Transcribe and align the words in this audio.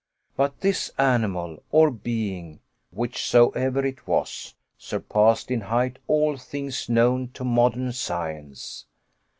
But 0.35 0.61
this 0.61 0.89
animal, 0.97 1.61
or 1.69 1.91
being, 1.91 2.59
whichsoever 2.91 3.85
it 3.85 4.07
was, 4.07 4.55
surpassed 4.75 5.51
in 5.51 5.61
height 5.61 5.99
all 6.07 6.37
things 6.37 6.89
known 6.89 7.27
to 7.33 7.43
modern 7.43 7.91
science. 7.91 8.87